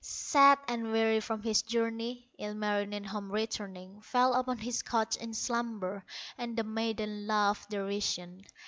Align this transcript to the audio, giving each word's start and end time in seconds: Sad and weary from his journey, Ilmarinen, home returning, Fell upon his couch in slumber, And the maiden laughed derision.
Sad 0.03 0.57
and 0.67 0.91
weary 0.91 1.19
from 1.19 1.43
his 1.43 1.61
journey, 1.61 2.27
Ilmarinen, 2.39 3.03
home 3.05 3.31
returning, 3.31 4.01
Fell 4.01 4.33
upon 4.33 4.57
his 4.57 4.81
couch 4.81 5.15
in 5.17 5.31
slumber, 5.35 6.03
And 6.39 6.57
the 6.57 6.63
maiden 6.63 7.27
laughed 7.27 7.69
derision. 7.69 8.41